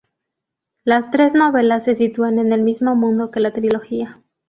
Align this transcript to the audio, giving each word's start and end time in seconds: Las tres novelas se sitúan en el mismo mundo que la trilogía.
Las 0.83 1.11
tres 1.11 1.35
novelas 1.35 1.83
se 1.83 1.93
sitúan 1.95 2.39
en 2.39 2.53
el 2.53 2.63
mismo 2.63 2.95
mundo 2.95 3.29
que 3.29 3.39
la 3.39 3.53
trilogía. 3.53 4.19